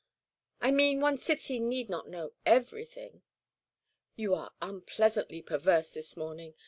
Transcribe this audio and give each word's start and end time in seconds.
"I 0.59 0.71
meant 0.71 1.01
one's 1.01 1.21
city 1.21 1.59
need 1.59 1.87
not 1.87 2.07
know 2.07 2.33
everything." 2.43 3.21
"You 4.15 4.33
are 4.33 4.51
unpleasantly 4.59 5.43
perverse 5.43 5.91
this 5.91 6.17
morning. 6.17 6.55